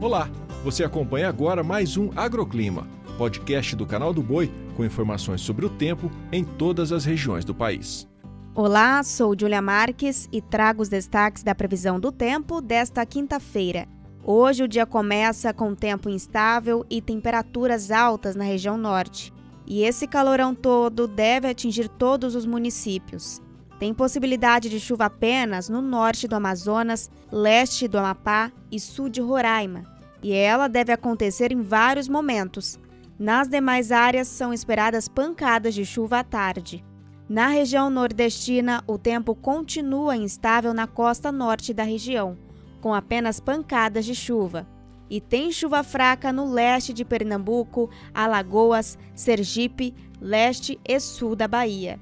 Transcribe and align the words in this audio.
Olá, 0.00 0.30
você 0.64 0.82
acompanha 0.82 1.28
agora 1.28 1.62
mais 1.62 1.98
um 1.98 2.08
Agroclima, 2.16 2.88
podcast 3.18 3.76
do 3.76 3.84
canal 3.84 4.14
do 4.14 4.22
Boi 4.22 4.50
com 4.74 4.82
informações 4.82 5.42
sobre 5.42 5.66
o 5.66 5.68
tempo 5.68 6.10
em 6.32 6.42
todas 6.42 6.90
as 6.90 7.04
regiões 7.04 7.44
do 7.44 7.54
país. 7.54 8.08
Olá, 8.54 9.02
sou 9.02 9.36
Julia 9.38 9.60
Marques 9.60 10.26
e 10.32 10.40
trago 10.40 10.80
os 10.80 10.88
destaques 10.88 11.42
da 11.42 11.54
previsão 11.54 12.00
do 12.00 12.10
tempo 12.10 12.62
desta 12.62 13.04
quinta-feira. 13.04 13.86
Hoje 14.24 14.62
o 14.62 14.68
dia 14.68 14.86
começa 14.86 15.52
com 15.52 15.74
tempo 15.74 16.08
instável 16.08 16.82
e 16.88 17.02
temperaturas 17.02 17.90
altas 17.90 18.34
na 18.34 18.44
região 18.44 18.78
norte. 18.78 19.30
E 19.66 19.82
esse 19.82 20.06
calorão 20.06 20.54
todo 20.54 21.06
deve 21.06 21.46
atingir 21.46 21.90
todos 21.90 22.34
os 22.34 22.46
municípios. 22.46 23.42
Tem 23.80 23.94
possibilidade 23.94 24.68
de 24.68 24.78
chuva 24.78 25.06
apenas 25.06 25.70
no 25.70 25.80
norte 25.80 26.28
do 26.28 26.36
Amazonas, 26.36 27.10
leste 27.32 27.88
do 27.88 27.96
Amapá 27.96 28.52
e 28.70 28.78
sul 28.78 29.08
de 29.08 29.22
Roraima, 29.22 29.84
e 30.22 30.34
ela 30.34 30.68
deve 30.68 30.92
acontecer 30.92 31.50
em 31.50 31.62
vários 31.62 32.06
momentos. 32.06 32.78
Nas 33.18 33.48
demais 33.48 33.90
áreas 33.90 34.28
são 34.28 34.52
esperadas 34.52 35.08
pancadas 35.08 35.72
de 35.72 35.86
chuva 35.86 36.18
à 36.18 36.24
tarde. 36.24 36.84
Na 37.26 37.48
região 37.48 37.88
nordestina, 37.88 38.84
o 38.86 38.98
tempo 38.98 39.34
continua 39.34 40.14
instável 40.14 40.74
na 40.74 40.86
costa 40.86 41.32
norte 41.32 41.72
da 41.72 41.82
região, 41.82 42.36
com 42.82 42.92
apenas 42.92 43.40
pancadas 43.40 44.04
de 44.04 44.14
chuva. 44.14 44.68
E 45.08 45.22
tem 45.22 45.50
chuva 45.50 45.82
fraca 45.82 46.30
no 46.30 46.52
leste 46.52 46.92
de 46.92 47.02
Pernambuco, 47.02 47.88
Alagoas, 48.12 48.98
Sergipe, 49.14 49.94
leste 50.20 50.78
e 50.86 51.00
sul 51.00 51.34
da 51.34 51.48
Bahia. 51.48 51.98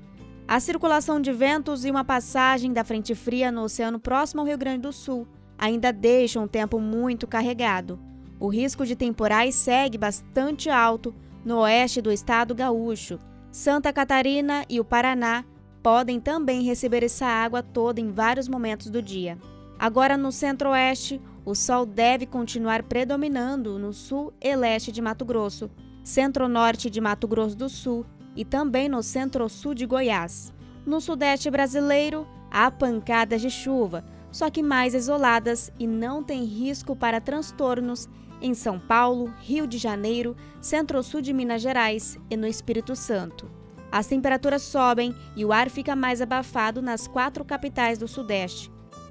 A 0.49 0.59
circulação 0.61 1.21
de 1.21 1.31
ventos 1.31 1.85
e 1.85 1.91
uma 1.91 2.03
passagem 2.03 2.73
da 2.73 2.83
frente 2.83 3.15
fria 3.15 3.53
no 3.53 3.65
oceano 3.65 4.01
próximo 4.01 4.41
ao 4.41 4.47
Rio 4.47 4.57
Grande 4.57 4.81
do 4.81 4.93
Sul 4.95 5.29
ainda 5.59 5.93
deixam 5.93 6.45
um 6.45 6.49
tempo 6.49 6.81
muito 6.81 7.27
carregado. 7.27 8.01
O 8.41 8.49
risco 8.49 8.87
de 8.87 8.97
temporais 8.97 9.55
segue 9.55 9.99
bastante 9.99 10.71
alto 10.71 11.15
no 11.45 11.59
oeste 11.59 12.01
do 12.01 12.11
estado 12.11 12.55
gaúcho. 12.55 13.19
Santa 13.53 13.93
Catarina 13.93 14.65
e 14.71 14.81
o 14.81 14.85
Paraná 14.87 15.45
podem 15.83 16.19
também 16.19 16.63
receber 16.63 17.03
essa 17.03 17.27
água 17.27 17.63
toda 17.63 18.01
em 18.01 18.11
vários 18.11 18.49
momentos 18.49 18.89
do 18.89 19.03
dia. 19.03 19.37
Agora 19.79 20.17
no 20.17 20.33
centro-oeste, 20.33 21.21
o 21.45 21.55
sol 21.55 21.85
deve 21.85 22.25
continuar 22.25 22.85
predominando 22.85 23.79
no 23.79 23.93
sul 23.93 24.33
e 24.41 24.57
leste 24.57 24.93
de 24.93 25.03
Mato 25.03 25.27
Grosso, 25.27 25.71
centro-norte 26.03 26.89
de 26.89 27.03
Mato 27.03 27.29
Grosso 27.29 27.55
do 27.55 27.69
Sul 27.69 28.07
e 28.39 28.45
também 28.45 28.89
no 28.89 29.03
centro-sul 29.03 29.75
de 29.75 29.85
Goiás. 29.85 30.55
No 30.87 31.01
sudeste 31.01 31.51
brasileiro, 31.51 32.25
há 32.49 32.71
pancadas 32.71 33.41
de 33.41 33.51
chuva, 33.51 34.05
só 34.31 34.49
que 34.49 34.63
mais 34.63 34.95
isoladas 34.95 35.73
e 35.77 35.89
não 35.89 36.23
tem 36.23 36.45
risco 36.45 36.95
para 36.95 37.21
transtornos 37.21 38.09
em 38.41 38.55
São 38.55 38.79
Paulo, 38.79 39.35
Rio 39.41 39.67
de 39.67 39.77
Janeiro, 39.77 40.37
centro-sul 40.61 41.21
de 41.21 41.33
Minas 41.33 41.61
Gerais 41.61 42.17
e 42.31 42.37
no 42.37 42.47
Espírito 42.47 42.95
Santo. 42.95 43.51
As 43.91 44.07
temperaturas 44.07 44.63
sobem 44.63 45.13
e 45.35 45.45
o 45.45 45.53
ar 45.53 45.69
fica 45.69 45.97
mais 45.97 46.23
abafado 46.23 46.81
nas 46.81 47.09
quatro 47.09 47.45
capitais 47.45 47.99
do 47.99 48.07
Sudeste. 48.07 48.71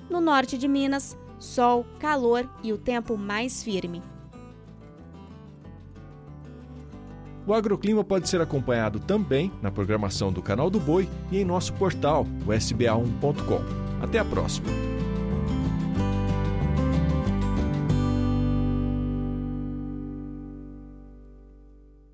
No 0.09 0.21
norte 0.21 0.57
de 0.57 0.69
Minas, 0.69 1.17
sol, 1.37 1.85
calor 1.99 2.49
e 2.63 2.71
o 2.71 2.77
tempo 2.77 3.17
mais 3.17 3.61
firme. 3.61 4.01
O 7.47 7.53
agroclima 7.53 8.03
pode 8.03 8.27
ser 8.27 8.41
acompanhado 8.41 8.99
também 8.99 9.49
na 9.61 9.71
programação 9.71 10.33
do 10.33 10.41
Canal 10.41 10.69
do 10.69 10.81
Boi 10.81 11.07
e 11.31 11.39
em 11.39 11.45
nosso 11.45 11.71
portal, 11.73 12.27
o 12.45 12.49
sba1.com. 12.49 13.61
Até 14.01 14.19
a 14.19 14.25
próxima! 14.25 14.96